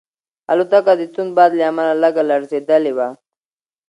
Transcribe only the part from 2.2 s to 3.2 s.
لړزېدلې وه.